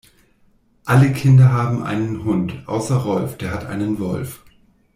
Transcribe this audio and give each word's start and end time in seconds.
Alle 0.83 1.11
Kinder 1.13 1.51
haben 1.51 1.83
einen 1.83 2.23
Hund, 2.23 2.67
außer 2.67 2.95
Rolf, 2.97 3.37
der 3.37 3.51
hat 3.51 3.67
einen 3.67 3.99
Wolf. 3.99 4.41